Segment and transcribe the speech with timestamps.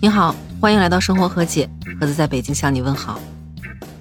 [0.00, 3.20] 你好，欢迎来到生活和解，盒子在北京向你问好。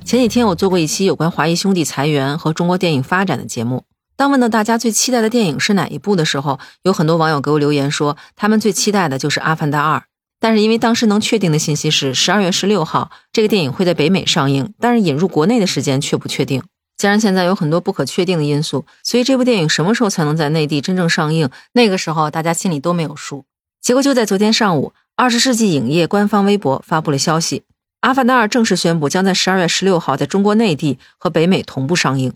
[0.04, 3.84] 前几天我做过一期有关华谊兄弟裁员和中国电影发展的节目。
[4.16, 10.00] 当问到大家最期待的电影是哪一部的时候，有很多网友给我留言说，他们最期待的就是《阿凡达二》。
[10.39, 16.64] 但是因为当时能确定的信息是十二月十六号这个电影会在北美上映，但是引入国内的时间却不确定。
[16.98, 23.46] 加上现在有很多不可确定的因素，所以这部电影什么时候才能在内地真正上映，那个时候大家心里都没有数。
[23.82, 27.61] 结果就在昨天上午，二十世纪影业官方微博发布了消息。
[28.01, 32.33] 《阿凡达二》正式宣布将在十二月十六号在中国内地和北美同步上映。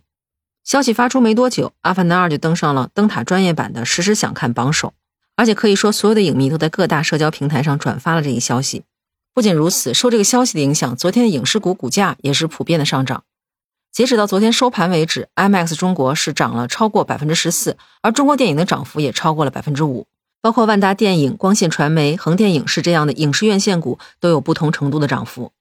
[0.63, 4.93] 消息发出没多久，《阿凡达二》就登上了灯塔专业版的实时想看榜首，
[5.35, 8.81] 而且可以说所有的影迷都在各大社交平台上转发了这一消息。
[9.31, 13.23] 不仅如此，受这个消息的影响，昨天的影视股股价也是普遍的上涨。
[13.91, 20.07] 截止到昨天收盘为止，IMAX 中国是涨了超过百分之十四，而中国电影的涨幅也超过了百分之五。
[20.45, 25.52] 包括万达电影、光线传媒、横店影视这样的影视院线股都有不同程度的涨幅。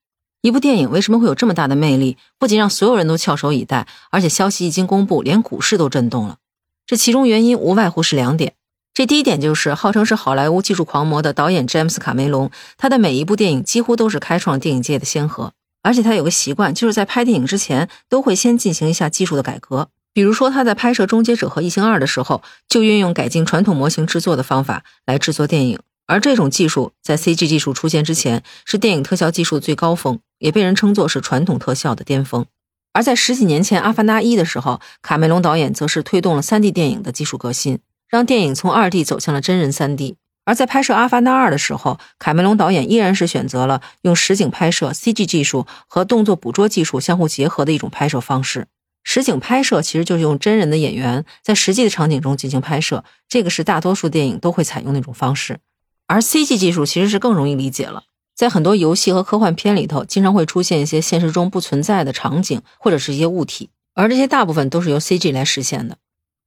[0.43, 2.18] 一部电影为什么会有这么大的魅力？
[2.38, 6.37] 不仅让所有人都翘首以待，而且消息一经公布，连股市都震动了。
[6.85, 8.52] 这其中原因无外乎是两点。
[8.93, 19.88] 这第一点就是号称是好莱坞技术狂魔的导演詹姆斯·卡梅隆，他的每一部电影几乎都是开创电影界的先河，而且他有个习惯，就是在拍电影之前都会先进行一下技术的改革。
[20.15, 25.80] 比如说他在拍摄《终结者》和《异形二》的时候，就运用改进传统模型制作的方法来制作电影。
[26.07, 32.46] 而这种技术在 CG 技术出现之前，是电影特效技术的最高峰，也被人称作是传统特效的巅峰。
[32.92, 40.15] 而在十几年前《阿凡达一》的时候，卡梅隆导演则是推动了 3D 电影的技术革新，让电影从 2D 走向了真人 3D。
[40.45, 48.68] 而在拍摄《阿凡达二》的时候，卡梅隆导演依然是选择了用实景拍摄、CG 技术和动作捕捉技术相互结合的一种拍摄方式。
[49.05, 55.60] 实景拍摄其实就是用真人的演员在实际的场景中进行拍摄，这个是大多数电影都会采用那种方式。
[56.07, 65.98] 而 CG 技术其实是更容易理解了，在很多游戏和科幻片里头，经常会出现一些现实中不存在的场景或者是一些物体，而这些大部分都是由 CG 来实现的。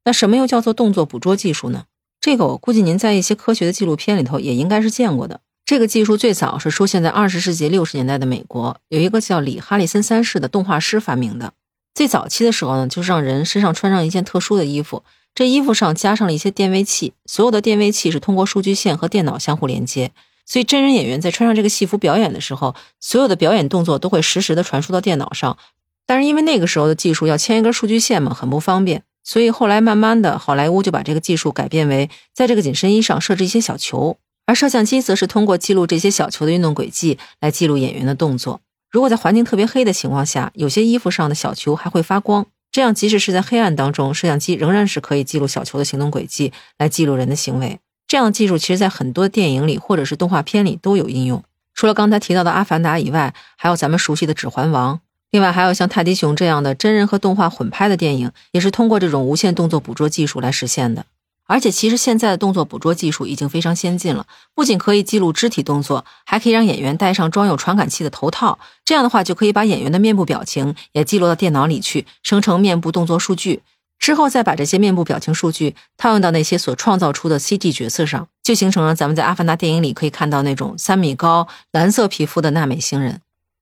[0.06, 1.86] 那什么又叫做动作捕捉技术呢？
[2.20, 5.42] 这个我估计您在一些科学的纪录片里头也应该是见过的。
[5.66, 11.54] 这个技术最早是出现在二十世纪六十年代的美国，有一个叫李哈里森三世的动画师发明的。
[11.98, 15.02] 最早期的时候呢，就是让人身上穿上一件特殊的衣服。
[15.34, 20.12] 这衣服上加上了一些电位器，所有的电位器是通过数据线和电脑相互连接，
[20.46, 25.58] 所以真人演员在穿上这个戏服表演的时候，所有的表演动作都会实时的传输到电脑上。
[26.06, 38.62] 但是因为那个时候的技术要牵一根数据线嘛，很不方便，所以后来慢慢的好莱坞就把这个技术改变为在这个紧身衣上设置一些小球，而摄像机则是通过记录这些小球的运动轨迹来记录演员的动作。
[38.90, 42.46] 如果在环境特别黑的情况下，有些衣服上的小球还会发光。
[42.72, 47.80] 这样，即使是在黑暗当中，摄像机仍然是可以记录小球的行动轨迹，来记录人的行为。
[48.08, 51.44] 这样的技术，其实在很多电影里或者是动画片里都有应用。
[51.74, 54.96] 除了刚才提到的《阿凡达》以外，还有咱们熟悉的《指环王》，
[55.32, 61.06] 另外还有像《泰迪熊》这样的真人和动画混拍的电影，也是通过这种无线动作捕捉技术来实现的。
[61.48, 68.60] 而且，其实现在的动作捕捉技术已经非常先进了，不仅可以记录肢体动作，还可以让演员戴上装有传感器的头套。
[68.84, 73.62] 这样的话，就可以把演员的面部表情也记录到电脑里去，生成面部动作数据。
[73.98, 83.22] 之后再把这些面部表情数据套用到那些所创造出的 CG 角色上，就形成了咱们在《阿凡达》电影里可以看到那种三米高、蓝色皮肤的纳美星人。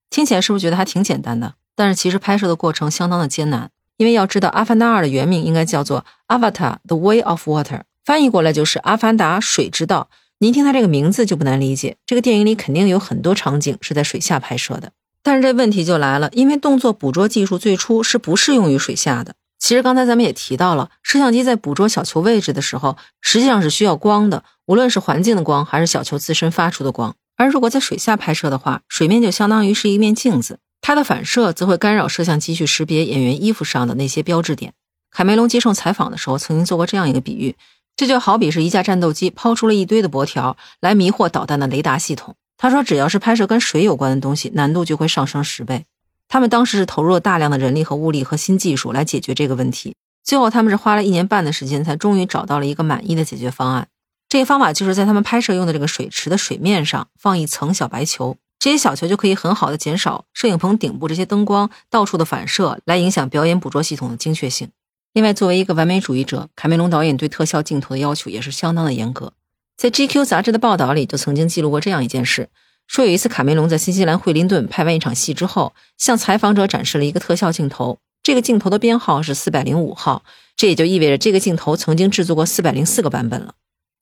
[0.09, 1.53] 听起来是不是觉得还挺简单的？
[1.75, 3.69] 但是其实拍摄的过程相当的艰难。
[3.97, 6.05] 因为要知道，《阿凡达二》的原名应该叫做
[6.39, 7.63] 《Avatar: The Way of Water》，
[8.03, 10.09] 翻译过来就是《阿凡达水之道》。
[10.39, 14.91] 您听它这个名字就不难理解，这个电影里肯定有很多场景是在水下拍摄的。
[15.23, 19.33] 但是这问题就来了，因为动作捕捉技术最初是不适用于水下的。
[19.57, 27.15] 其实刚才咱们也提到了，摄像机在捕捉小球位置的时候，实际上是需要光的，无论是环境的光还是小球自身发出的光。
[27.37, 30.59] 而如果在水下拍摄的话，水面就相当于是一面镜子。
[30.87, 34.73] 它的反射则会干扰摄像机去识别演员衣服上的那些标志点。
[35.09, 37.55] 卡梅隆接受采访的时候曾经做过这样一个比喻，
[37.95, 42.35] 这就好比是一架战斗机抛出了一堆的箔条来迷惑导弹的雷达系统。
[42.55, 45.85] 他说，只要是拍摄跟水有关的东西，难度就会上升十倍。
[46.27, 49.95] 他们当时是投入了大量的人力和物力和新技术来解决这个问题。
[50.23, 53.87] 最后，他们是花了一年半的时间，才终于找到了一个满意的解决方案。
[54.29, 58.37] 这个方法就是在他们拍摄用的这个水池的水面上放一层小白球。
[58.65, 64.71] 这些小球就可以很好的减少摄影棚顶部这些灯光到处的反射，来影响表演捕捉系统的精确性。
[65.13, 69.33] 另外，作为一个完美主义者，卡梅隆导演对特效镜头的要求也是相当的严格。
[69.77, 72.49] 在 GQ 杂志的报道里，就曾经记录过这样一件事：
[72.87, 80.23] 说有一次卡梅隆在新西兰惠灵顿拍完一场戏之后，向采访者展示了一个特效镜头，这个镜头的编号是四百零五号，
[80.57, 83.53] 这也就意味着这个镜头曾经制作过四百零四个版本了。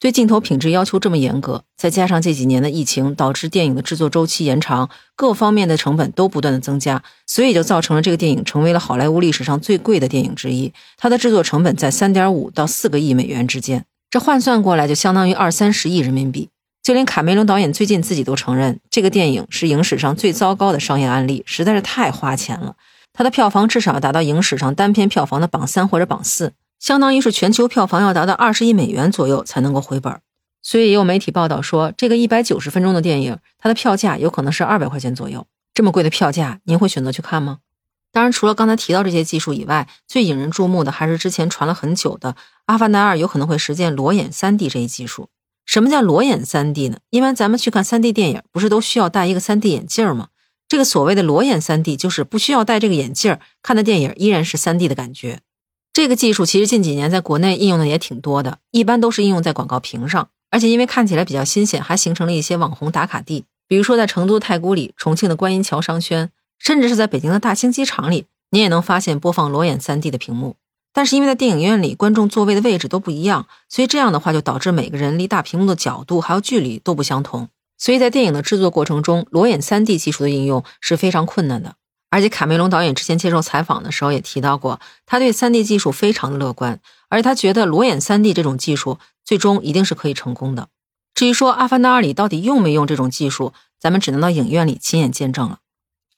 [0.04, 10.74] 对镜头品质要求这么严格，再加上这几年的疫情导致电影的制作周期延长，各方面的成本都不断的增加，所以就造成了这个电影成为了好莱坞历史上最贵的电影之一。
[10.98, 16.50] 它的制作成本在三点五到四个亿美元之间，这换算过来就相当于二三十亿人民币。
[16.82, 22.76] 就连卡梅隆导演最近自己都承认，这个电影是影史上最糟糕的商业案例，实在是太花钱了。
[23.14, 26.52] 它的票房至少要达到影史上单片票房的榜三或者榜四。
[26.84, 30.20] 相当于是全球票房要达到二十亿美元左右才能够回本，
[30.62, 35.48] 所以也有媒体报道说，这个一百九十分钟的电影，它的票价有可能是二百块钱左右。
[35.74, 37.60] 这么贵的票价，您会选择去看吗？
[38.12, 42.34] 当然，除了刚才提到这些技术以外，最引人注目的还是之前传了很久的
[42.66, 45.30] 《阿凡达二》有可能会实现裸眼 3D 这一技术。
[45.66, 46.98] 什么叫裸眼 3D 呢？
[47.12, 50.28] 一般咱们去看 3D 电影，不是都需要戴一个 3D 眼镜吗？
[50.68, 55.40] 这个所谓的裸眼 3D，就是不需要戴这个眼镜，看的电影依然是 3D 的感觉。
[56.04, 63.46] 这个技术其实近几年在国内应用的也挺多的，一般都是应用在广告屏上，而且因为看起来比较新鲜，还形成了一些网红打卡地。
[63.70, 66.30] 比如说在成都太古里、重庆的观音桥商圈，
[66.60, 70.58] 甚至是在北京的大兴机场里，你也能发现播放裸眼 3D 的屏幕。
[70.92, 77.48] 但是因为在电影院里观众座位的位置都不一样，所以这样的话就导致每个人离大屏幕的角度还有距离都不相同，
[77.78, 81.76] 所以在电影的制作过程中，裸眼 3D 技术的应用是非常困难的。
[82.14, 86.80] 而且卡梅隆导演之前接受采访的时候也提到过，他对 3D 技术非常的乐观，
[87.10, 90.68] 而且他觉得裸眼 3D 这种技术最终一定是可以成功的。
[91.16, 95.58] 至于说《阿凡达二》里到底用没用这种技术，咱们只能到影院里亲眼见证了。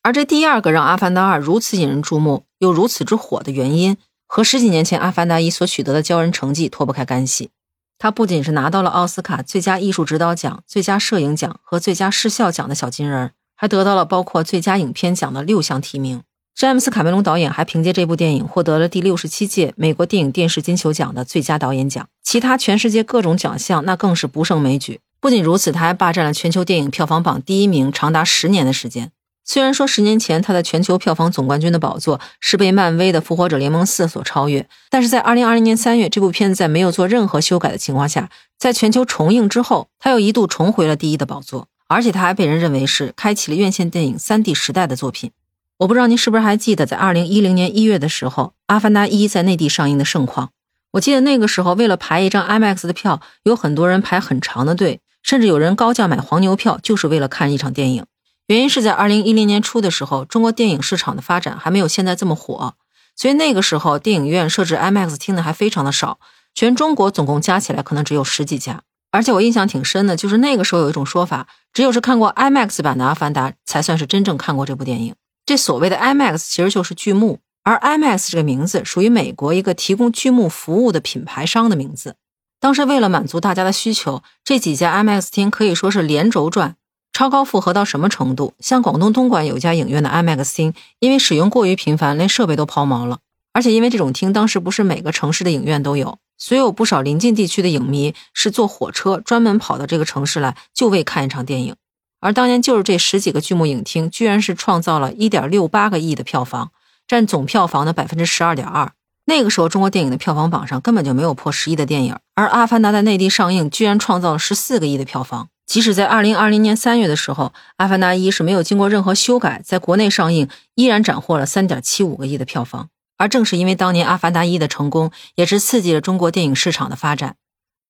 [0.02, 3.96] 而这第二个让《阿凡达二》如此引人注目又如此之火的原因，
[4.28, 7.52] 和十几年前《阿凡达一》所取得的骄人成绩脱不开干系。
[7.98, 13.32] 他不仅是拿到了奥斯卡最佳艺术指导奖、最佳摄影奖和最佳视效奖的小金人儿。
[13.56, 16.22] 还得到了包括最佳影片奖的六项提名。
[16.54, 22.08] 詹姆斯·卡梅隆导演还凭借这部电影获得了第六十七届美国电影电视金球奖的最佳导演奖。
[22.24, 25.02] 其他全世界各种奖项那更是不胜枚举。
[25.20, 29.12] 不仅如此，他还霸占了全球电影票房榜第一名长达十年的时间。
[29.44, 41.68] 虽然说十年前他的全球票房总冠军的宝座是被漫威的《复活者联盟四》所超越，但是在二零二零年三月，这部片子在没有做任何修改的情况下，在全球重映之后，他又一度重回了第一的宝座。
[41.88, 45.32] 而且他还被人认为是开启了院线电影三 D 时代的作品。
[45.78, 50.52] 我不知道您是不是还记得，在二零一零年一月的时候，《阿凡达一》在内地上映的盛况。
[50.92, 58.06] 我记得那个时候，为了排一张 IMAX 的票，有很多人排很长的队，甚至有人高价买黄牛票，就是为了看一场电影。
[58.48, 62.76] 原因是在二零一零年初的时候，中国电影市场的发展还没有现在这么火，
[63.16, 66.20] 所以那个时候电影院设置 IMAX 厅的还非常的少，
[66.54, 68.84] 全中国总共加起来可能只有十几家。
[69.16, 75.16] 而且我印象挺深的，就是那个时候有一种说法，只有是看过 IMAX 版的《阿凡达》，才算是真正看过这部电影。
[75.46, 82.18] 这所谓的 IMAX 其实就是剧目，而 IMAX 这个名字属于美国一个提供剧目服务的品牌商的名字。
[82.60, 86.76] 当时为了满足大家的需求，这几家 IMAX 厅可以说是连轴转，
[87.14, 88.54] 超高负荷到什么程度？
[88.60, 93.20] 像广东东莞有一家影院的 IMAX 厅，因为使用过于频繁，连设备都抛锚了。
[93.54, 96.18] 而且因为这种厅当时不是每个城市的影院都有。
[96.38, 101.76] 所以有不少临近地区的影迷是坐火车专门跑到这个城市来，就为看一场电影。
[102.20, 106.72] 而当年就是这十几个剧目影厅，居然是创造了一点六八个亿的票房，
[107.08, 108.92] 占总票房的百分之十二点二。
[109.28, 112.16] 那个时候，中国电影的票房榜上根本就没有破十亿的电影。
[112.36, 115.50] 而《阿凡达》在内地上映，居然创造了十四个亿的票房。
[115.66, 117.46] 即使在二零二零年三月的时候，
[117.78, 122.90] 《阿凡达一》是没有经过任何修改，在国内上映，依然斩获了三点七五个亿的票房。
[123.18, 127.36] 而正是因为当年《阿凡达一》的成功，也是刺激了中国电影市场的发展。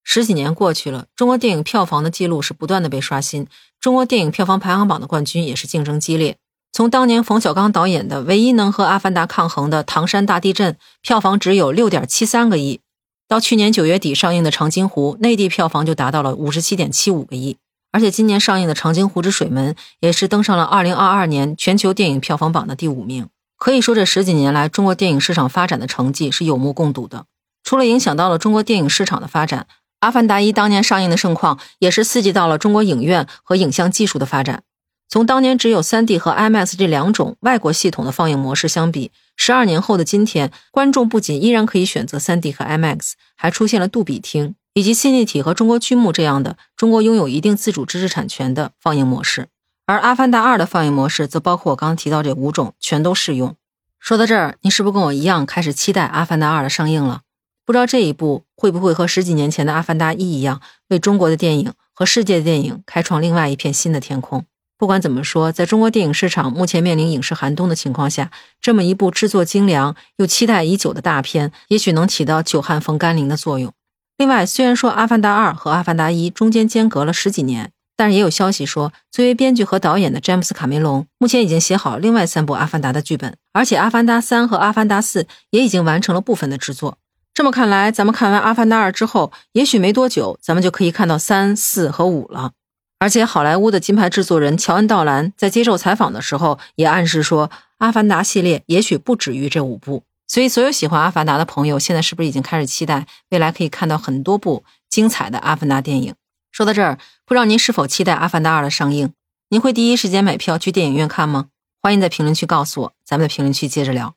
[0.03, 3.47] 十几年过去了，中国电影票房的记录是不断的被刷新，
[3.79, 6.37] 中国电影票房排行榜的冠军也是竞争激烈。
[6.71, 12.81] 从当年冯小刚导演的唯一能和《阿凡达》抗衡的《唐山大地震》，票房只有六点七三个亿，
[13.27, 17.57] 到去年九月底上映的《长津湖》，内地票房就达到了五十七点七五个亿。
[17.91, 23.29] 而且今年上映的《长津湖之水门》也是登上了二零二二年全球电影票房榜的第五名。
[23.57, 27.25] 可以说，这十几年来，中国电影市场发展的成绩是有目共睹的。
[27.63, 29.61] 除了影响到了中国电影市场的发展，
[30.01, 34.63] 《阿凡达一》当年上映的盛况，也是刺激到了中国影院和影像技术的发展。
[35.07, 49.47] 从当年只有 3D 和 IMAX 这两种外国系统的放映模式相比，十二年后的今天，观众不仅依然可以选择 3D 和 IMAX，还出现了杜比厅以及新立体和中国剧目这样的中国拥有一定自主知识产权的放映模式。
[49.87, 53.55] 而《阿凡达二》的放映模式则包括我刚刚提到这五种，全都适用。
[53.99, 57.21] 说到这儿，你是不是跟我一样开始期待《阿凡达二》的上映了？
[57.63, 64.45] 不知道这一部会不会和十几年前的《阿凡达一》一样，为中国的电影和世界的电影开创另外一片新的天空？
[64.77, 73.71] 不管怎么说，在中国电影市场目前面临影视寒冬的情况下，这么一部制作精良又期待已久的大片，也许能起到久旱逢甘霖的作用。
[74.17, 86.97] 另外，虽然说《阿凡达二》和《阿凡达一》中间间隔了十几年，但是也有消息说，作为编剧和导演的詹姆斯·卡梅隆目前已经写好另外三部《阿凡达》的剧本，而且《阿凡达三》和《阿凡达四》也已经完成了部分的制作。
[87.33, 92.51] 这么看来，咱们看完《阿凡达二》之后，也许没多久，咱们就可以看到三、四和五了。
[92.99, 97.49] 而且，好莱坞的金牌制作人乔恩·道兰在接受采访的时候也暗示说，
[97.79, 100.03] 《阿凡达》系列也许不止于这五部。
[100.27, 106.15] 所以，所有喜欢《阿凡达》的朋友，现在是不是已经开始期待未来可以看到很多部精彩的《阿凡达》电影？
[106.55, 109.11] 说到这儿，不知道您是否期待《阿凡达二》的上映？
[109.49, 111.47] 您会第一时间买票去电影院看吗？
[111.81, 114.15] 欢迎在评论区告诉我，咱们在评论区接着聊。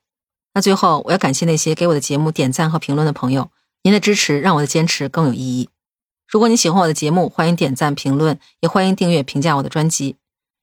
[0.55, 3.51] 那最后，我要感谢那些给我的节目点赞和评论的朋友，
[3.83, 5.69] 您的支持让我的坚持更有意义。
[6.29, 10.15] 如果你喜欢我的节目，欢迎点赞、评论，也欢迎订阅、评价我的专辑，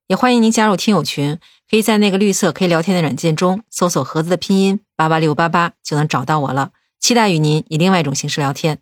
[0.08, 1.38] 也欢迎您加入听友群，
[1.70, 6.72] 可以在那个绿色可以聊天的软件中搜索“盒子”的拼音八八六八八就能找到我了。
[7.01, 8.79] 期待与您以另外一种形式聊天。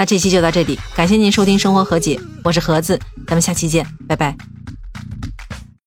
[0.00, 4.34] 那这期就到这里，感谢您收听《生活和解》，我是盒子，咱们下期见，拜拜。